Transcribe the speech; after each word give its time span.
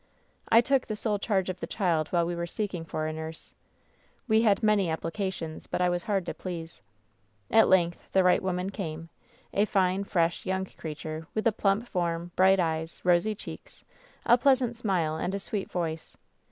"I 0.49 0.61
took 0.61 0.87
the 0.87 0.95
sole 0.95 1.19
charge 1.19 1.47
of 1.47 1.59
the 1.59 1.67
child 1.67 2.07
while 2.07 2.25
we 2.25 2.33
were 2.33 2.47
seeking 2.47 2.83
for 2.85 3.05
a 3.05 3.13
nurse. 3.13 3.53
We 4.27 4.41
had 4.41 4.63
many 4.63 4.89
applications, 4.89 5.67
but 5.67 5.79
I 5.79 5.89
was 5.89 6.01
hard 6.01 6.25
to 6.25 6.33
please. 6.33 6.81
At 7.51 7.67
length 7.67 8.11
the 8.11 8.23
right 8.23 8.41
woman 8.41 8.71
came; 8.71 9.09
a 9.53 9.65
fine, 9.65 10.03
fresh, 10.05 10.43
young 10.43 10.65
creature, 10.65 11.27
with 11.35 11.45
a 11.45 11.51
plump 11.51 11.87
form, 11.87 12.31
bright 12.35 12.59
eyes, 12.59 12.99
rosy 13.03 13.35
cheeks, 13.35 13.85
a 14.25 14.39
pleasant 14.39 14.75
smile, 14.75 15.17
and 15.17 15.35
a 15.35 15.39
sweet 15.39 15.69
voice. 15.69 16.17